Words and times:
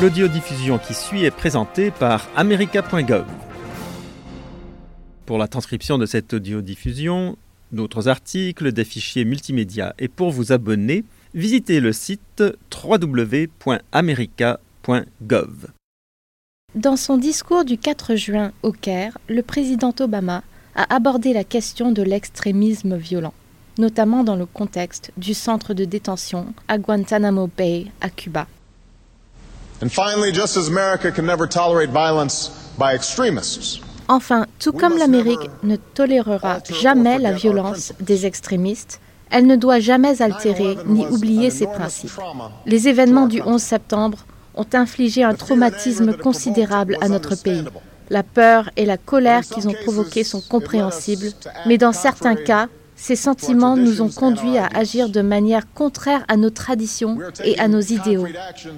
L'audiodiffusion 0.00 0.78
qui 0.78 0.94
suit 0.94 1.24
est 1.24 1.32
présentée 1.32 1.90
par 1.90 2.28
america.gov. 2.36 3.24
Pour 5.26 5.38
la 5.38 5.48
transcription 5.48 5.98
de 5.98 6.06
cette 6.06 6.34
audiodiffusion, 6.34 7.36
d'autres 7.72 8.06
articles, 8.06 8.70
des 8.70 8.84
fichiers 8.84 9.24
multimédia 9.24 9.96
et 9.98 10.06
pour 10.06 10.30
vous 10.30 10.52
abonner, 10.52 11.04
visitez 11.34 11.80
le 11.80 11.92
site 11.92 12.44
www.america.gov. 12.72 15.66
Dans 16.76 16.96
son 16.96 17.16
discours 17.16 17.64
du 17.64 17.76
4 17.76 18.14
juin 18.14 18.52
au 18.62 18.70
Caire, 18.70 19.18
le 19.28 19.42
président 19.42 19.92
Obama 19.98 20.44
a 20.76 20.94
abordé 20.94 21.32
la 21.32 21.42
question 21.42 21.90
de 21.90 22.02
l'extrémisme 22.02 22.96
violent, 22.96 23.34
notamment 23.78 24.22
dans 24.22 24.36
le 24.36 24.46
contexte 24.46 25.10
du 25.16 25.34
centre 25.34 25.74
de 25.74 25.84
détention 25.84 26.54
à 26.68 26.78
Guantanamo 26.78 27.50
Bay, 27.56 27.86
à 28.00 28.10
Cuba. 28.10 28.46
Enfin, 34.08 34.46
tout 34.58 34.72
comme 34.72 34.96
l'Amérique 34.96 35.50
ne 35.62 35.76
tolérera 35.76 36.58
jamais 36.80 37.18
la 37.18 37.32
violence 37.32 37.92
des 38.00 38.26
extrémistes, 38.26 39.00
elle 39.30 39.46
ne 39.46 39.56
doit 39.56 39.80
jamais 39.80 40.22
altérer 40.22 40.78
ni 40.86 41.06
oublier 41.06 41.50
ses 41.50 41.66
principes. 41.66 42.18
Les 42.66 42.88
événements 42.88 43.26
du 43.26 43.42
11 43.42 43.60
septembre 43.60 44.24
ont 44.54 44.66
infligé 44.72 45.22
un 45.22 45.34
traumatisme 45.34 46.16
considérable 46.16 46.96
à 47.00 47.08
notre 47.08 47.36
pays. 47.36 47.64
La 48.10 48.22
peur 48.22 48.70
et 48.76 48.86
la 48.86 48.96
colère 48.96 49.42
qu'ils 49.42 49.68
ont 49.68 49.74
provoquées 49.84 50.24
sont 50.24 50.40
compréhensibles, 50.40 51.30
mais 51.66 51.76
dans 51.76 51.92
certains 51.92 52.36
cas, 52.36 52.68
ces 53.00 53.14
sentiments 53.14 53.76
nous 53.76 54.02
ont 54.02 54.08
conduits 54.08 54.58
à 54.58 54.66
agir 54.74 55.08
de 55.08 55.22
manière 55.22 55.72
contraire 55.72 56.24
à 56.26 56.36
nos 56.36 56.50
traditions 56.50 57.16
et 57.44 57.58
à 57.58 57.68
nos 57.68 57.80
idéaux. 57.80 58.26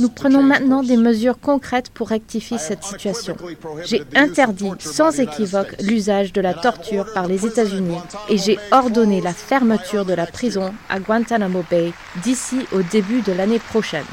Nous 0.00 0.08
prenons 0.08 0.42
maintenant 0.42 0.82
des 0.82 0.96
mesures 0.96 1.38
concrètes 1.38 1.88
pour 1.90 2.08
rectifier 2.08 2.58
cette 2.58 2.82
situation. 2.82 3.36
J'ai 3.84 4.02
interdit 4.16 4.72
sans 4.80 5.18
équivoque 5.20 5.74
l'usage 5.80 6.32
de 6.32 6.40
la 6.40 6.52
torture 6.52 7.06
par 7.14 7.28
les 7.28 7.46
États-Unis 7.46 7.98
et 8.28 8.36
j'ai 8.36 8.58
ordonné 8.72 9.20
la 9.20 9.32
fermeture 9.32 10.04
de 10.04 10.14
la 10.14 10.26
prison 10.26 10.74
à 10.90 10.98
Guantanamo 10.98 11.64
Bay 11.70 11.92
d'ici 12.22 12.66
au 12.72 12.82
début 12.82 13.22
de 13.22 13.32
l'année 13.32 13.60
prochaine. 13.60 14.04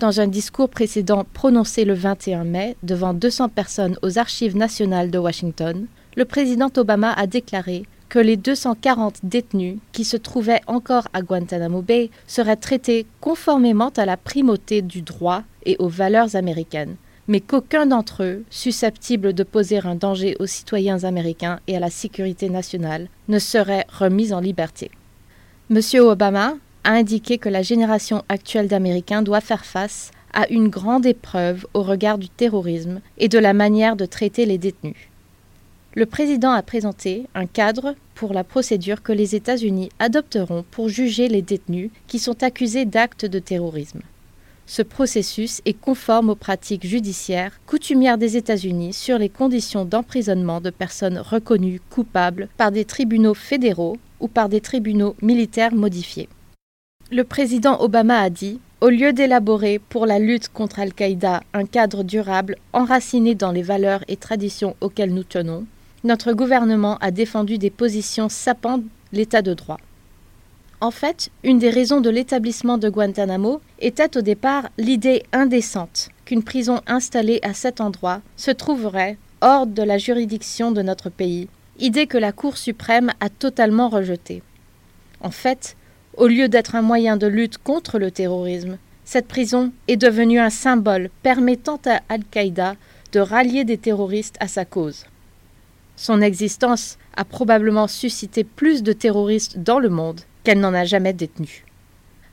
Dans 0.00 0.20
un 0.20 0.28
discours 0.28 0.70
précédent 0.70 1.26
prononcé 1.34 1.84
le 1.84 1.92
21 1.92 2.44
mai 2.44 2.76
devant 2.82 3.12
200 3.12 3.50
personnes 3.50 3.98
aux 4.02 4.18
Archives 4.18 4.56
nationales 4.56 5.10
de 5.10 5.18
Washington, 5.18 5.86
le 6.18 6.24
président 6.24 6.68
Obama 6.76 7.12
a 7.12 7.28
déclaré 7.28 7.84
que 8.08 8.18
les 8.18 8.36
240 8.36 9.20
détenus 9.22 9.78
qui 9.92 10.04
se 10.04 10.16
trouvaient 10.16 10.62
encore 10.66 11.06
à 11.12 11.22
Guantanamo 11.22 11.80
Bay 11.80 12.10
seraient 12.26 12.56
traités 12.56 13.06
conformément 13.20 13.92
à 13.96 14.04
la 14.04 14.16
primauté 14.16 14.82
du 14.82 15.02
droit 15.02 15.44
et 15.64 15.76
aux 15.78 15.86
valeurs 15.86 16.34
américaines, 16.34 16.96
mais 17.28 17.38
qu'aucun 17.38 17.86
d'entre 17.86 18.24
eux, 18.24 18.42
susceptible 18.50 19.32
de 19.32 19.44
poser 19.44 19.78
un 19.78 19.94
danger 19.94 20.36
aux 20.40 20.46
citoyens 20.46 21.04
américains 21.04 21.60
et 21.68 21.76
à 21.76 21.80
la 21.80 21.88
sécurité 21.88 22.48
nationale, 22.48 23.06
ne 23.28 23.38
serait 23.38 23.86
remis 23.88 24.32
en 24.32 24.40
liberté. 24.40 24.90
M. 25.70 25.80
Obama 26.00 26.54
a 26.82 26.94
indiqué 26.94 27.38
que 27.38 27.48
la 27.48 27.62
génération 27.62 28.24
actuelle 28.28 28.66
d'Américains 28.66 29.22
doit 29.22 29.40
faire 29.40 29.64
face 29.64 30.10
à 30.32 30.48
une 30.48 30.68
grande 30.68 31.06
épreuve 31.06 31.64
au 31.74 31.84
regard 31.84 32.18
du 32.18 32.28
terrorisme 32.28 33.02
et 33.18 33.28
de 33.28 33.38
la 33.38 33.52
manière 33.52 33.94
de 33.94 34.04
traiter 34.04 34.46
les 34.46 34.58
détenus 34.58 35.08
le 35.94 36.06
président 36.06 36.50
a 36.50 36.62
présenté 36.62 37.26
un 37.34 37.46
cadre 37.46 37.94
pour 38.14 38.32
la 38.32 38.44
procédure 38.44 39.02
que 39.02 39.12
les 39.12 39.34
États-Unis 39.34 39.90
adopteront 39.98 40.64
pour 40.70 40.88
juger 40.88 41.28
les 41.28 41.42
détenus 41.42 41.90
qui 42.06 42.18
sont 42.18 42.42
accusés 42.42 42.84
d'actes 42.84 43.24
de 43.24 43.38
terrorisme. 43.38 44.00
Ce 44.66 44.82
processus 44.82 45.62
est 45.64 45.72
conforme 45.72 46.28
aux 46.28 46.34
pratiques 46.34 46.86
judiciaires 46.86 47.58
coutumières 47.66 48.18
des 48.18 48.36
États-Unis 48.36 48.92
sur 48.92 49.16
les 49.16 49.30
conditions 49.30 49.86
d'emprisonnement 49.86 50.60
de 50.60 50.68
personnes 50.68 51.18
reconnues 51.18 51.80
coupables 51.88 52.48
par 52.58 52.70
des 52.70 52.84
tribunaux 52.84 53.34
fédéraux 53.34 53.96
ou 54.20 54.28
par 54.28 54.50
des 54.50 54.60
tribunaux 54.60 55.16
militaires 55.22 55.74
modifiés. 55.74 56.28
Le 57.10 57.24
président 57.24 57.80
Obama 57.80 58.20
a 58.20 58.28
dit 58.28 58.60
au 58.82 58.90
lieu 58.90 59.14
d'élaborer 59.14 59.78
pour 59.78 60.04
la 60.04 60.18
lutte 60.18 60.50
contre 60.50 60.80
Al-Qaïda 60.80 61.42
un 61.54 61.64
cadre 61.64 62.04
durable 62.04 62.56
enraciné 62.74 63.34
dans 63.34 63.50
les 63.50 63.62
valeurs 63.62 64.04
et 64.06 64.16
traditions 64.16 64.76
auxquelles 64.82 65.14
nous 65.14 65.24
tenons, 65.24 65.64
notre 66.08 66.32
gouvernement 66.32 66.96
a 67.02 67.10
défendu 67.10 67.58
des 67.58 67.68
positions 67.68 68.30
sapant 68.30 68.80
l'état 69.12 69.42
de 69.42 69.52
droit. 69.52 69.76
En 70.80 70.90
fait, 70.90 71.28
une 71.44 71.58
des 71.58 71.68
raisons 71.68 72.00
de 72.00 72.08
l'établissement 72.08 72.78
de 72.78 72.88
Guantanamo 72.88 73.60
était 73.78 74.16
au 74.16 74.22
départ 74.22 74.70
l'idée 74.78 75.24
indécente 75.32 76.08
qu'une 76.24 76.42
prison 76.42 76.80
installée 76.86 77.40
à 77.42 77.52
cet 77.52 77.82
endroit 77.82 78.22
se 78.36 78.50
trouverait 78.50 79.18
hors 79.42 79.66
de 79.66 79.82
la 79.82 79.98
juridiction 79.98 80.72
de 80.72 80.80
notre 80.80 81.10
pays, 81.10 81.48
idée 81.78 82.06
que 82.06 82.16
la 82.16 82.32
Cour 82.32 82.56
suprême 82.56 83.12
a 83.20 83.28
totalement 83.28 83.90
rejetée. 83.90 84.42
En 85.20 85.30
fait, 85.30 85.76
au 86.16 86.26
lieu 86.26 86.48
d'être 86.48 86.74
un 86.74 86.82
moyen 86.82 87.18
de 87.18 87.26
lutte 87.26 87.58
contre 87.58 87.98
le 87.98 88.10
terrorisme, 88.10 88.78
cette 89.04 89.28
prison 89.28 89.72
est 89.88 89.96
devenue 89.96 90.40
un 90.40 90.50
symbole 90.50 91.10
permettant 91.22 91.80
à 91.84 92.00
Al-Qaïda 92.08 92.76
de 93.12 93.20
rallier 93.20 93.64
des 93.64 93.78
terroristes 93.78 94.36
à 94.40 94.48
sa 94.48 94.64
cause. 94.64 95.04
Son 95.98 96.20
existence 96.20 96.96
a 97.16 97.24
probablement 97.24 97.88
suscité 97.88 98.44
plus 98.44 98.84
de 98.84 98.92
terroristes 98.92 99.58
dans 99.58 99.80
le 99.80 99.88
monde 99.88 100.20
qu'elle 100.44 100.60
n'en 100.60 100.72
a 100.72 100.84
jamais 100.84 101.12
détenu. 101.12 101.64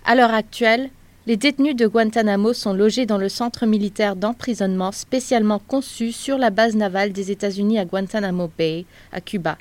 À 0.05 0.13
l'heure 0.13 0.35
actuelle, 0.35 0.91
les 1.25 1.35
détenus 1.35 1.75
de 1.75 1.87
Guantanamo 1.87 2.53
sont 2.53 2.73
logés 2.73 3.07
dans 3.07 3.17
le 3.17 3.27
centre 3.27 3.65
militaire 3.65 4.15
d'emprisonnement 4.15 4.91
spécialement 4.91 5.57
conçu 5.57 6.11
sur 6.11 6.37
la 6.37 6.51
base 6.51 6.75
navale 6.75 7.11
des 7.11 7.31
États-Unis 7.31 7.79
à 7.79 7.85
Guantanamo 7.85 8.51
Bay, 8.55 8.85
à 9.11 9.19
Cuba. 9.19 9.57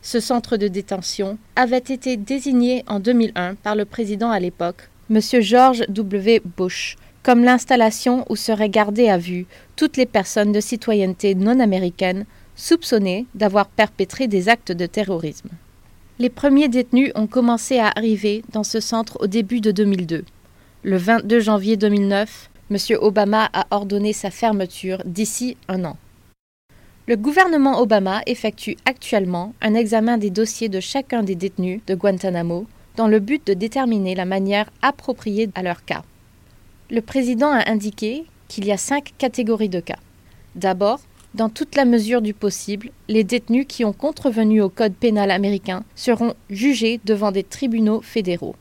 Ce 0.00 0.18
centre 0.18 0.56
de 0.56 0.68
détention 0.68 1.36
avait 1.54 1.76
été 1.76 2.16
désigné 2.16 2.84
en 2.88 3.00
2001 3.00 3.56
par 3.56 3.76
le 3.76 3.84
président 3.84 4.30
à 4.30 4.40
l'époque, 4.40 4.88
M. 5.10 5.20
George 5.42 5.84
W. 5.90 6.40
Bush, 6.56 6.96
comme 7.22 7.44
l'installation 7.44 8.24
où 8.30 8.36
seraient 8.36 8.70
gardées 8.70 9.10
à 9.10 9.18
vue 9.18 9.44
toutes 9.76 9.98
les 9.98 10.06
personnes 10.06 10.52
de 10.52 10.60
citoyenneté 10.60 11.34
non 11.34 11.60
américaine 11.60 12.24
soupçonnés 12.62 13.26
d'avoir 13.34 13.66
perpétré 13.66 14.28
des 14.28 14.48
actes 14.48 14.70
de 14.70 14.86
terrorisme. 14.86 15.50
Les 16.20 16.30
premiers 16.30 16.68
détenus 16.68 17.10
ont 17.16 17.26
commencé 17.26 17.78
à 17.80 17.90
arriver 17.96 18.44
dans 18.52 18.62
ce 18.62 18.78
centre 18.78 19.18
au 19.20 19.26
début 19.26 19.60
de 19.60 19.72
2002. 19.72 20.24
Le 20.84 20.96
22 20.96 21.40
janvier 21.40 21.76
2009, 21.76 22.50
M. 22.70 22.76
Obama 23.00 23.50
a 23.52 23.66
ordonné 23.72 24.12
sa 24.12 24.30
fermeture 24.30 25.02
d'ici 25.04 25.56
un 25.66 25.84
an. 25.84 25.96
Le 27.08 27.16
gouvernement 27.16 27.80
Obama 27.80 28.22
effectue 28.26 28.76
actuellement 28.84 29.54
un 29.60 29.74
examen 29.74 30.16
des 30.16 30.30
dossiers 30.30 30.68
de 30.68 30.78
chacun 30.78 31.24
des 31.24 31.34
détenus 31.34 31.80
de 31.88 31.96
Guantanamo 31.96 32.66
dans 32.94 33.08
le 33.08 33.18
but 33.18 33.44
de 33.44 33.54
déterminer 33.54 34.14
la 34.14 34.24
manière 34.24 34.70
appropriée 34.82 35.50
à 35.56 35.64
leur 35.64 35.84
cas. 35.84 36.04
Le 36.90 37.00
président 37.00 37.50
a 37.50 37.68
indiqué 37.68 38.24
qu'il 38.46 38.66
y 38.66 38.70
a 38.72 38.76
cinq 38.76 39.14
catégories 39.18 39.68
de 39.68 39.80
cas. 39.80 39.98
D'abord, 40.54 41.00
dans 41.34 41.48
toute 41.48 41.76
la 41.76 41.86
mesure 41.86 42.20
du 42.20 42.34
possible, 42.34 42.90
les 43.08 43.24
détenus 43.24 43.64
qui 43.66 43.84
ont 43.84 43.94
contrevenu 43.94 44.60
au 44.60 44.68
Code 44.68 44.92
pénal 44.92 45.30
américain 45.30 45.82
seront 45.94 46.34
jugés 46.50 47.00
devant 47.04 47.32
des 47.32 47.42
tribunaux 47.42 48.02
fédéraux. 48.02 48.54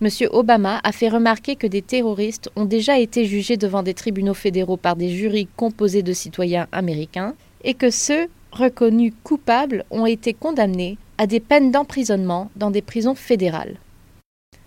M. 0.00 0.08
Obama 0.30 0.80
a 0.84 0.92
fait 0.92 1.08
remarquer 1.08 1.56
que 1.56 1.66
des 1.66 1.82
terroristes 1.82 2.50
ont 2.56 2.64
déjà 2.64 2.98
été 2.98 3.24
jugés 3.24 3.56
devant 3.56 3.82
des 3.82 3.94
tribunaux 3.94 4.34
fédéraux 4.34 4.76
par 4.76 4.96
des 4.96 5.08
jurys 5.08 5.48
composés 5.56 6.02
de 6.02 6.12
citoyens 6.12 6.68
américains 6.72 7.34
et 7.64 7.74
que 7.74 7.90
ceux 7.90 8.26
reconnus 8.52 9.12
coupables 9.24 9.84
ont 9.90 10.06
été 10.06 10.34
condamnés 10.34 10.98
à 11.18 11.26
des 11.26 11.40
peines 11.40 11.70
d'emprisonnement 11.70 12.50
dans 12.56 12.70
des 12.70 12.82
prisons 12.82 13.14
fédérales. 13.14 13.76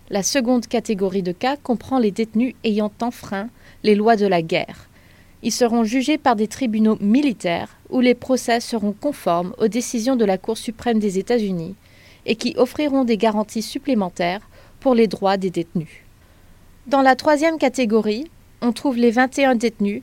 La 0.08 0.22
seconde 0.22 0.66
catégorie 0.66 1.22
de 1.22 1.32
cas 1.32 1.56
comprend 1.56 1.98
les 1.98 2.10
détenus 2.10 2.54
ayant 2.64 2.92
enfreint 3.02 3.48
les 3.82 3.94
lois 3.94 4.16
de 4.16 4.26
la 4.26 4.40
guerre, 4.40 4.88
ils 5.46 5.52
seront 5.52 5.84
jugés 5.84 6.18
par 6.18 6.34
des 6.34 6.48
tribunaux 6.48 6.98
militaires 7.00 7.76
où 7.88 8.00
les 8.00 8.16
procès 8.16 8.58
seront 8.58 8.92
conformes 8.92 9.54
aux 9.58 9.68
décisions 9.68 10.16
de 10.16 10.24
la 10.24 10.38
Cour 10.38 10.58
suprême 10.58 10.98
des 10.98 11.20
États-Unis 11.20 11.76
et 12.26 12.34
qui 12.34 12.54
offriront 12.56 13.04
des 13.04 13.16
garanties 13.16 13.62
supplémentaires 13.62 14.40
pour 14.80 14.96
les 14.96 15.06
droits 15.06 15.36
des 15.36 15.50
détenus. 15.50 16.02
Dans 16.88 17.00
la 17.00 17.14
troisième 17.14 17.58
catégorie, 17.58 18.28
on 18.60 18.72
trouve 18.72 18.96
les 18.96 19.12
21 19.12 19.54
détenus 19.54 20.02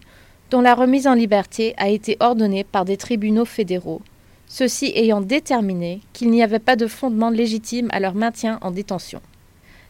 dont 0.50 0.62
la 0.62 0.76
remise 0.76 1.08
en 1.08 1.14
liberté 1.14 1.74
a 1.76 1.90
été 1.90 2.16
ordonnée 2.22 2.64
par 2.64 2.86
des 2.86 2.96
tribunaux 2.96 3.44
fédéraux, 3.44 4.02
ceux-ci 4.48 4.94
ayant 4.96 5.20
déterminé 5.20 6.00
qu'il 6.14 6.30
n'y 6.30 6.42
avait 6.42 6.60
pas 6.60 6.78
de 6.78 6.88
fondement 6.88 7.32
légitime 7.32 7.90
à 7.92 8.00
leur 8.00 8.16
maintien 8.16 8.60
en 8.62 8.72
détention. 8.72 9.20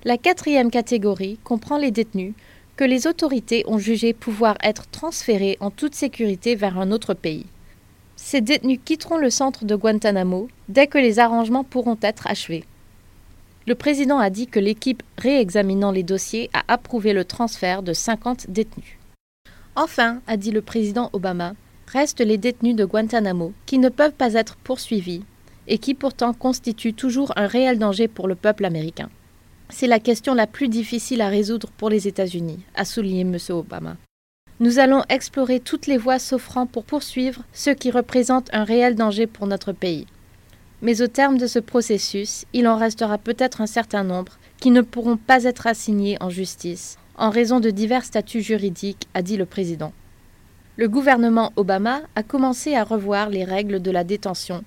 La 0.04 0.18
quatrième 0.18 0.72
catégorie 0.72 1.38
comprend 1.44 1.78
les 1.78 1.92
détenus 1.92 2.34
que 2.76 2.84
les 2.84 3.08
autorités 3.08 3.64
ont 3.68 3.78
jugé 3.78 4.14
pouvoir 4.14 4.58
être 4.64 4.88
transférés 4.88 5.58
en 5.60 5.70
toute 5.70 5.96
sécurité 5.96 6.56
vers 6.56 6.80
un 6.80 6.92
autre 6.92 7.14
pays. 7.14 7.46
Ces 8.16 8.42
détenus 8.42 8.80
quitteront 8.84 9.18
le 9.18 9.30
centre 9.30 9.66
de 9.66 9.76
Guantanamo 9.76 10.48
dès 10.70 10.88
que 10.88 10.98
les 10.98 11.20
arrangements 11.20 11.64
pourront 11.64 11.98
être 12.02 12.28
achevés. 12.28 12.64
Le 13.66 13.76
président 13.76 14.20
a 14.20 14.30
dit 14.30 14.48
que 14.48 14.60
l'équipe 14.60 15.04
réexaminant 15.18 15.92
les 15.92 16.04
dossiers 16.04 16.50
a 16.54 16.64
approuvé 16.68 17.14
le 17.14 17.26
transfert 17.26 17.82
de 17.82 17.94
50 17.94 18.50
détenus. 18.50 18.98
Enfin, 19.76 20.22
a 20.28 20.38
dit 20.38 20.52
le 20.52 20.62
président 20.62 21.10
Obama, 21.14 21.54
restent 21.88 22.22
les 22.22 22.38
détenus 22.38 22.76
de 22.76 22.86
Guantanamo 22.86 23.54
qui 23.66 23.78
ne 23.78 23.90
peuvent 23.90 24.14
pas 24.14 24.34
être 24.34 24.56
poursuivis 24.58 25.24
et 25.68 25.78
qui 25.78 25.94
pourtant 25.94 26.34
constituent 26.34 26.94
toujours 26.94 27.32
un 27.36 27.48
réel 27.48 27.80
danger 27.80 28.08
pour 28.08 28.28
le 28.28 28.36
peuple 28.36 28.66
américain. 28.66 29.10
C'est 29.70 29.88
la 29.88 30.00
question 30.00 30.34
la 30.34 30.48
plus 30.48 30.68
difficile 30.68 31.22
à 31.22 31.28
résoudre 31.28 31.70
pour 31.78 31.90
les 31.90 32.08
États-Unis, 32.08 32.60
a 32.76 32.86
souligné 32.86 33.22
M. 33.22 33.38
Obama. 33.50 33.98
Nous 34.60 34.80
allons 34.80 35.04
explorer 35.10 35.60
toutes 35.60 35.88
les 35.88 35.98
voies 35.98 36.20
s'offrant 36.20 36.68
pour 36.68 36.84
poursuivre 36.84 37.44
ceux 37.54 37.74
qui 37.74 37.92
représentent 37.92 38.54
un 38.54 38.64
réel 38.64 38.96
danger 38.96 39.28
pour 39.28 39.48
notre 39.48 39.72
pays. 39.72 40.08
Mais 40.82 41.02
au 41.02 41.08
terme 41.08 41.38
de 41.38 41.48
ce 41.48 41.60
processus, 41.60 42.46
il 42.54 42.68
en 42.68 42.78
restera 42.78 43.18
peut-être 43.18 43.62
un 43.62 43.68
certain 43.68 44.04
nombre 44.04 44.38
qui 44.60 44.72
ne 44.72 44.82
pourront 44.82 45.18
pas 45.18 45.44
être 45.44 45.68
assignés 45.68 46.18
en 46.22 46.30
justice 46.30 46.98
en 47.16 47.30
raison 47.30 47.60
de 47.60 47.70
divers 47.70 48.06
statuts 48.06 48.42
juridiques, 48.42 49.08
a 49.14 49.22
dit 49.22 49.38
le 49.38 49.46
président. 49.46 49.94
Le 50.78 50.88
gouvernement 50.88 51.54
Obama 51.56 52.02
a 52.16 52.24
commencé 52.24 52.76
à 52.76 52.84
revoir 52.84 53.30
les 53.30 53.44
règles 53.44 53.82
de 53.82 53.92
la 53.92 54.04
détention 54.04 54.64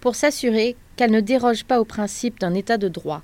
pour 0.00 0.14
s'assurer 0.14 0.76
qu'elles 0.96 1.10
ne 1.10 1.20
dérogent 1.20 1.64
pas 1.64 1.80
au 1.80 1.84
principe 1.84 2.40
d'un 2.40 2.54
État 2.54 2.78
de 2.78 2.88
droit. 2.88 3.22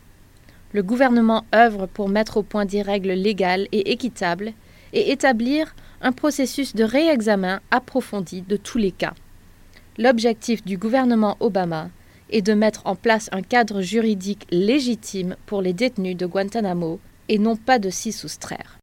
Le 0.73 0.83
gouvernement 0.83 1.45
œuvre 1.55 1.87
pour 1.87 2.09
mettre 2.09 2.37
au 2.37 2.43
point 2.43 2.67
des 2.67 2.83
règles 2.83 3.13
légales 3.13 3.69
et 3.73 3.93
équitables 3.93 4.53
et 4.93 5.13
établir 5.13 5.75
un 6.01 6.13
processus 6.13 6.75
de 6.75 6.85
réexamen 6.85 7.61
approfondi 7.71 8.43
de 8.43 8.57
tous 8.57 8.79
les 8.79 8.93
cas. 8.93 9.15
L'objectif 9.97 10.65
du 10.65 10.77
gouvernement 10.77 11.37
Obama 11.41 11.91
est 12.31 12.43
de 12.43 12.55
mettre 12.55 12.83
en 12.85 12.95
place 12.95 13.29
un 13.33 13.43
cadre 13.43 13.81
juridique 13.81 14.47
légitime 14.51 15.37
pour 15.47 15.63
les 15.63 15.73
détenus 15.73 16.17
de 16.17 16.27
Guantanamo 16.27 17.01
et 17.29 17.39
non 17.39 17.57
pas 17.57 17.79
de 17.79 17.91
s'y 17.91 18.13
soustraire. 18.13 18.78